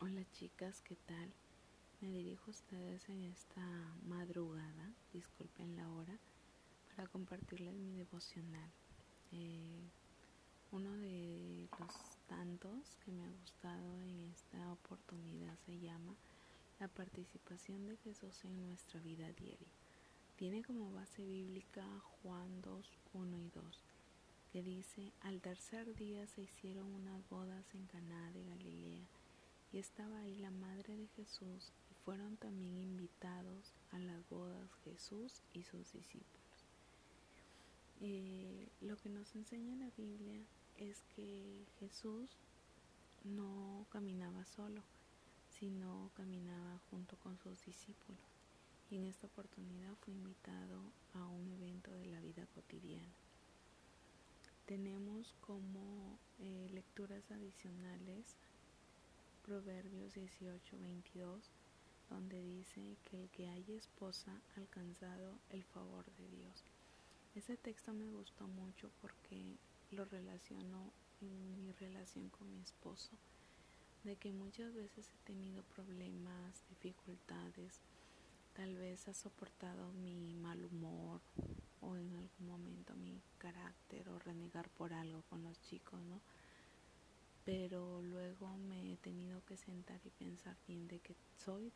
[0.00, 1.32] Hola chicas, ¿qué tal?
[2.00, 3.66] Me dirijo a ustedes en esta
[4.06, 6.16] madrugada, disculpen la hora,
[6.94, 8.70] para compartirles mi devocional.
[9.32, 9.90] Eh,
[10.70, 16.14] uno de los tantos que me ha gustado en esta oportunidad se llama
[16.78, 19.72] La participación de Jesús en nuestra vida diaria.
[20.36, 21.84] Tiene como base bíblica
[22.22, 23.82] Juan 2, 1 y 2,
[24.52, 29.08] que dice, al tercer día se hicieron unas bodas en Caná de Galilea
[29.72, 35.42] y estaba ahí la madre de Jesús y fueron también invitados a las bodas Jesús
[35.52, 36.38] y sus discípulos.
[38.00, 40.40] Eh, lo que nos enseña la Biblia
[40.76, 42.30] es que Jesús
[43.24, 44.82] no caminaba solo,
[45.58, 48.20] sino caminaba junto con sus discípulos.
[48.90, 50.80] Y en esta oportunidad fue invitado
[51.12, 53.12] a un evento de la vida cotidiana.
[54.64, 58.36] Tenemos como eh, lecturas adicionales
[59.48, 61.50] Proverbios 18, 22,
[62.10, 66.64] donde dice que el que haya esposa ha alcanzado el favor de Dios.
[67.34, 69.56] Ese texto me gustó mucho porque
[69.90, 73.08] lo relaciono en mi relación con mi esposo,
[74.04, 77.80] de que muchas veces he tenido problemas, dificultades,
[78.52, 81.22] tal vez ha soportado mi mal humor
[81.80, 86.20] o en algún momento mi carácter o renegar por algo con los chicos, ¿no?
[87.48, 91.72] Pero luego me he tenido que sentar y pensar bien de que soy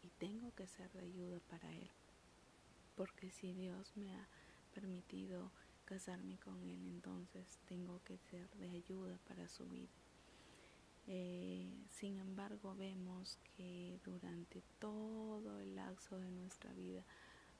[0.00, 1.90] y tengo que ser de ayuda para él.
[2.94, 4.28] Porque si Dios me ha
[4.72, 5.50] permitido
[5.84, 9.90] casarme con él, entonces tengo que ser de ayuda para su vida.
[11.08, 17.04] Eh, sin embargo, vemos que durante todo el lapso de nuestra vida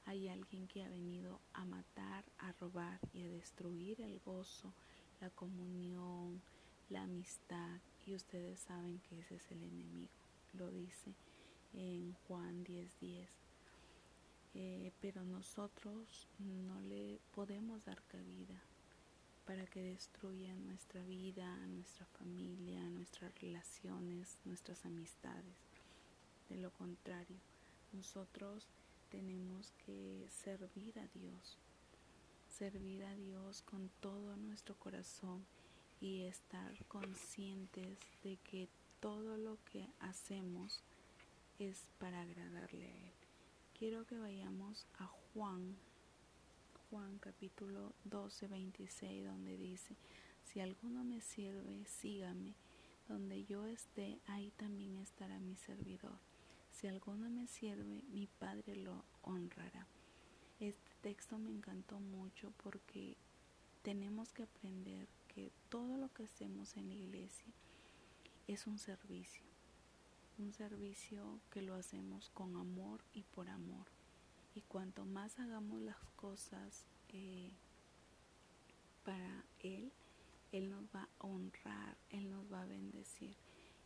[0.05, 4.73] hay alguien que ha venido a matar, a robar y a destruir el gozo,
[5.19, 6.41] la comunión,
[6.89, 10.11] la amistad y ustedes saben que ese es el enemigo,
[10.53, 11.13] lo dice
[11.73, 12.99] en Juan 10:10.
[12.99, 13.29] 10.
[14.53, 18.59] Eh, pero nosotros no le podemos dar cabida
[19.45, 25.55] para que destruya nuestra vida, nuestra familia, nuestras relaciones, nuestras amistades.
[26.49, 27.37] De lo contrario,
[27.93, 28.65] nosotros
[29.09, 31.57] tenemos que servir a Dios,
[32.47, 35.45] servir a Dios con todo nuestro corazón
[35.99, 38.67] y estar conscientes de que
[38.99, 40.81] todo lo que hacemos
[41.59, 43.13] es para agradarle a Él.
[43.77, 45.75] Quiero que vayamos a Juan,
[46.89, 49.95] Juan capítulo 12, 26, donde dice,
[50.45, 52.55] si alguno me sirve, sígame,
[53.07, 56.17] donde yo esté, ahí también estará mi servidor.
[56.71, 59.87] Si alguno me sirve, mi Padre lo honrará.
[60.59, 63.15] Este texto me encantó mucho porque
[63.83, 65.07] tenemos que aprender
[65.69, 67.53] todo lo que hacemos en la iglesia
[68.47, 69.43] es un servicio,
[70.37, 73.87] un servicio que lo hacemos con amor y por amor.
[74.55, 77.51] Y cuanto más hagamos las cosas eh,
[79.03, 79.91] para Él,
[80.51, 83.35] Él nos va a honrar, Él nos va a bendecir.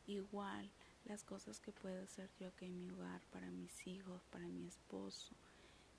[0.07, 0.69] Igual
[1.06, 4.66] las cosas que puedo hacer yo aquí en mi hogar, para mis hijos, para mi
[4.67, 5.34] esposo,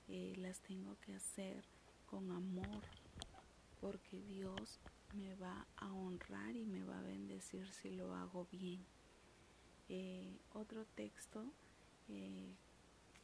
[0.07, 1.63] eh, las tengo que hacer
[2.05, 2.83] con amor,
[3.79, 4.79] porque Dios
[5.13, 8.83] me va a honrar y me va a bendecir si lo hago bien.
[9.89, 11.45] Eh, otro texto
[12.09, 12.53] eh,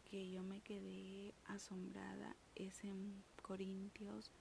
[0.09, 4.31] que yo me quedé asombrada es en Corintios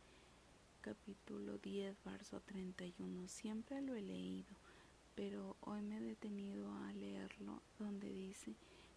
[0.81, 3.29] capítulo 10, verso 31.
[3.29, 4.55] Siempre lo he leído,
[5.15, 8.55] pero hoy me he detenido a leerlo donde dice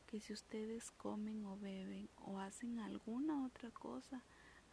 [0.07, 4.22] que si ustedes comen o beben o hacen alguna otra cosa,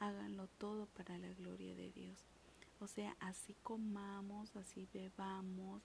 [0.00, 2.18] háganlo todo para la gloria de Dios.
[2.80, 5.82] O sea, así comamos, así bebamos,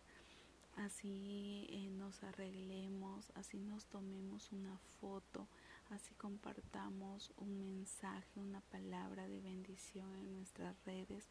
[0.75, 5.47] así eh, nos arreglemos, así nos tomemos una foto,
[5.89, 11.27] así compartamos un mensaje, una palabra de bendición en nuestras redes.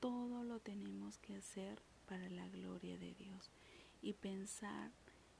[0.00, 1.78] Todo lo tenemos que hacer
[2.08, 3.50] para la gloria de Dios
[4.02, 4.92] y pensar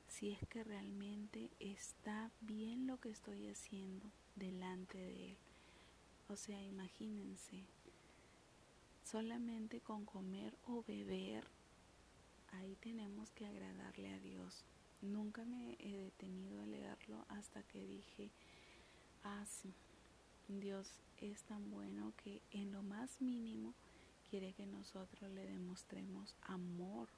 [0.09, 5.37] si es que realmente está bien lo que estoy haciendo delante de Él.
[6.29, 7.65] O sea, imagínense,
[9.07, 11.47] solamente con comer o beber,
[12.53, 14.65] ahí tenemos que agradarle a Dios.
[15.01, 18.31] Nunca me he detenido a leerlo hasta que dije,
[19.23, 19.73] ah, sí,
[20.49, 23.75] Dios es tan bueno que en lo más mínimo
[24.29, 27.09] quiere que nosotros le demostremos amor.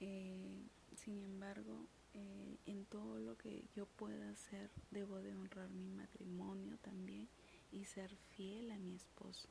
[0.00, 0.62] Eh,
[0.96, 6.78] sin embargo, eh, en todo lo que yo pueda hacer, debo de honrar mi matrimonio
[6.78, 7.28] también
[7.72, 9.48] y ser fiel a mi esposo.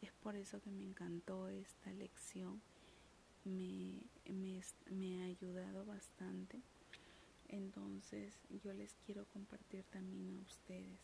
[0.00, 2.62] Es por eso que me encantó esta lección
[3.44, 4.02] me,
[4.90, 6.60] me ha ayudado bastante.
[7.48, 11.00] Entonces yo les quiero compartir también a ustedes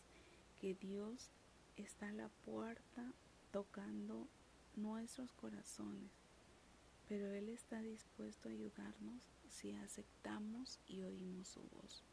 [0.59, 1.29] que Dios
[1.75, 3.13] está a la puerta
[3.51, 4.27] tocando
[4.75, 6.11] nuestros corazones,
[7.07, 12.03] pero Él está dispuesto a ayudarnos si aceptamos y oímos su voz.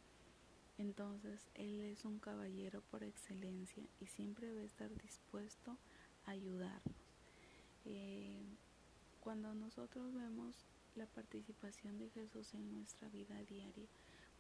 [0.79, 5.79] Entonces Él es un caballero por excelencia y siempre va a estar dispuesto a
[6.27, 6.95] ayudarnos.
[7.85, 8.43] Eh,
[9.21, 13.89] cuando nosotros vemos la participación de Jesús en nuestra vida diaria,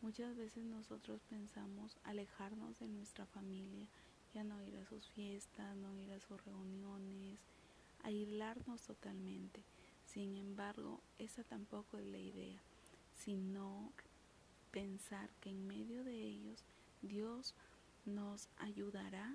[0.02, 3.88] muchas veces nosotros pensamos alejarnos de nuestra familia,
[4.34, 7.38] ya no ir a sus fiestas, no ir a sus reuniones,
[8.02, 9.62] aislarnos totalmente.
[10.04, 12.60] Sin embargo, esa tampoco es la idea,
[13.14, 13.92] sino
[14.70, 16.64] pensar que en medio de ellos
[17.00, 17.54] Dios
[18.04, 19.34] nos ayudará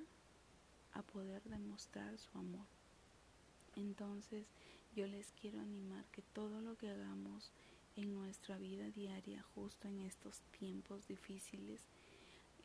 [0.93, 2.67] a poder demostrar su amor.
[3.75, 4.47] Entonces
[4.95, 7.51] yo les quiero animar que todo lo que hagamos
[7.95, 11.81] en nuestra vida diaria, justo en estos tiempos difíciles,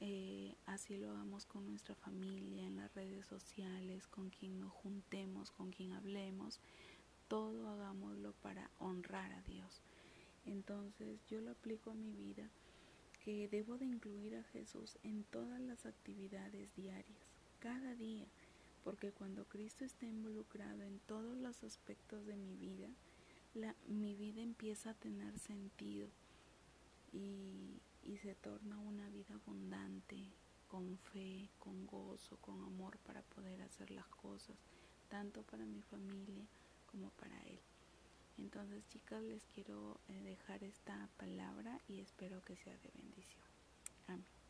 [0.01, 5.51] eh, así lo hagamos con nuestra familia, en las redes sociales, con quien nos juntemos,
[5.51, 6.61] con quien hablemos,
[7.29, 9.83] todo hagámoslo para honrar a Dios.
[10.45, 12.51] Entonces yo lo aplico a mi vida
[13.25, 17.24] que debo de incluir a Jesús en todas las actividades diarias,
[17.65, 18.27] cada día,
[18.85, 22.91] porque cuando Cristo está involucrado en todos los aspectos de mi vida,
[23.89, 26.11] mi vida empieza a tener sentido
[27.11, 27.81] y,
[28.21, 30.17] se torna una vida abundante,
[30.69, 34.57] con fe, con gozo, con amor para poder hacer las cosas,
[35.09, 36.47] tanto para mi familia
[36.87, 37.61] como para Él.
[38.39, 43.45] Entonces, chicas, les quiero eh, dejar esta palabra y espero que sea de bendición.
[44.07, 44.44] Amén.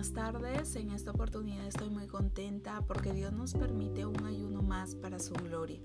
[0.00, 0.76] Buenas tardes.
[0.76, 5.34] En esta oportunidad estoy muy contenta porque Dios nos permite un ayuno más para su
[5.34, 5.78] gloria.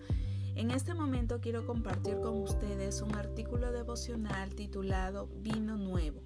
[0.56, 6.22] En este momento quiero compartir con ustedes un artículo devocional titulado Vino Nuevo.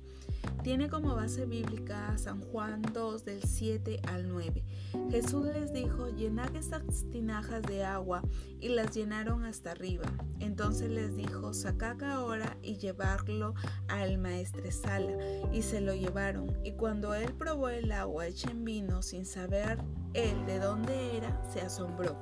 [0.62, 4.64] Tiene como base bíblica San Juan 2 del 7 al 9.
[5.10, 8.22] Jesús les dijo, llenad estas tinajas de agua
[8.60, 10.06] y las llenaron hasta arriba.
[10.40, 13.56] Entonces les dijo, sacad ahora y llevarlo
[13.88, 15.12] al maestresala.
[15.52, 16.56] Y se lo llevaron.
[16.64, 19.80] Y cuando él probó el agua hecha en vino sin saber
[20.14, 22.16] él de dónde era, se asombró.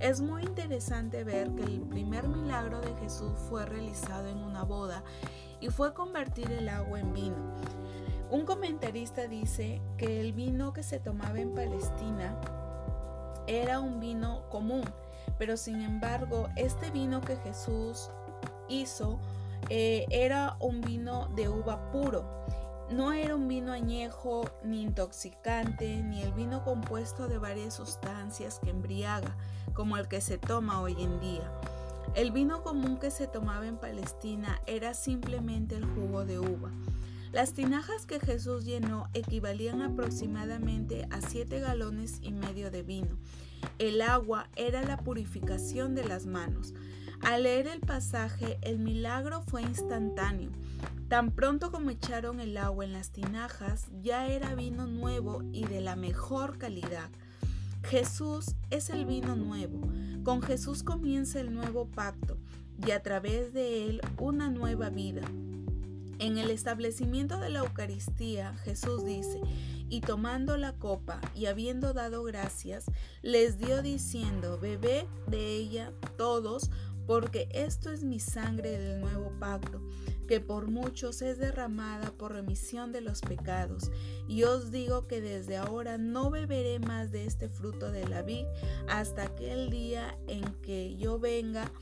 [0.00, 5.02] Es muy interesante ver que el primer milagro de Jesús fue realizado en una boda
[5.60, 7.36] y fue convertir el agua en vino.
[8.30, 12.40] Un comentarista dice que el vino que se tomaba en Palestina
[13.48, 14.84] era un vino común,
[15.36, 18.10] pero sin embargo este vino que Jesús
[18.68, 19.18] hizo
[19.68, 22.24] eh, era un vino de uva puro.
[22.90, 28.70] No era un vino añejo ni intoxicante, ni el vino compuesto de varias sustancias que
[28.70, 29.36] embriaga,
[29.74, 31.52] como el que se toma hoy en día.
[32.14, 36.70] El vino común que se tomaba en Palestina era simplemente el jugo de uva.
[37.30, 43.18] Las tinajas que Jesús llenó equivalían aproximadamente a siete galones y medio de vino.
[43.78, 46.72] El agua era la purificación de las manos.
[47.20, 50.50] Al leer el pasaje, el milagro fue instantáneo.
[51.08, 55.80] Tan pronto como echaron el agua en las tinajas, ya era vino nuevo y de
[55.80, 57.08] la mejor calidad.
[57.82, 59.80] Jesús es el vino nuevo.
[60.22, 62.36] Con Jesús comienza el nuevo pacto
[62.86, 65.22] y a través de él una nueva vida.
[66.18, 69.40] En el establecimiento de la Eucaristía, Jesús dice,
[69.88, 72.84] y tomando la copa y habiendo dado gracias,
[73.22, 76.70] les dio diciendo, bebed de ella todos,
[77.06, 79.80] porque esto es mi sangre del nuevo pacto,
[80.28, 83.90] que por muchos es derramada por remisión de los pecados.
[84.28, 88.44] Y os digo que desde ahora no beberé más de este fruto de la vid
[88.88, 91.72] hasta aquel día en que yo venga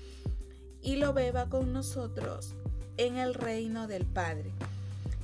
[0.80, 2.54] y lo beba con nosotros
[2.96, 4.52] en el reino del Padre.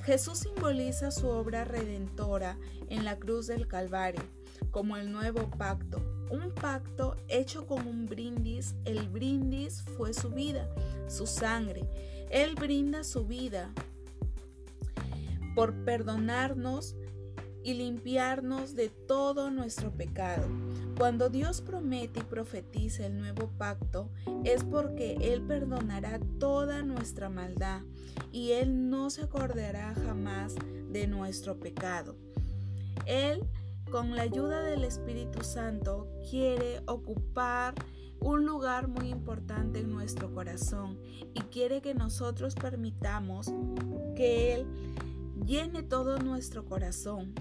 [0.04, 2.58] Jesús simboliza su obra redentora
[2.90, 4.22] en la cruz del Calvario
[4.72, 6.00] como el nuevo pacto,
[6.30, 8.74] un pacto hecho con un brindis.
[8.84, 10.68] El brindis fue su vida,
[11.08, 11.82] su sangre.
[12.32, 13.72] Él brinda su vida
[15.54, 16.96] por perdonarnos
[17.62, 20.48] y limpiarnos de todo nuestro pecado.
[20.98, 24.10] Cuando Dios promete y profetiza el nuevo pacto,
[24.44, 27.82] es porque Él perdonará toda nuestra maldad
[28.32, 30.54] y Él no se acordará jamás
[30.90, 32.16] de nuestro pecado.
[33.06, 33.46] Él
[33.92, 37.74] con la ayuda del Espíritu Santo, quiere ocupar
[38.22, 40.98] un lugar muy importante en nuestro corazón
[41.34, 43.52] y quiere que nosotros permitamos
[44.16, 44.66] que Él
[45.44, 47.34] llene todo nuestro corazón.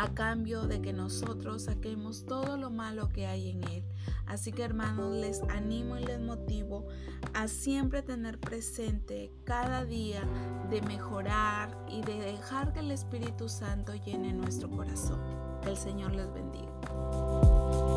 [0.00, 3.84] a cambio de que nosotros saquemos todo lo malo que hay en Él.
[4.26, 6.86] Así que hermanos, les animo y les motivo
[7.34, 10.22] a siempre tener presente cada día
[10.70, 15.18] de mejorar y de dejar que el Espíritu Santo llene nuestro corazón.
[15.66, 17.87] El Señor les bendiga.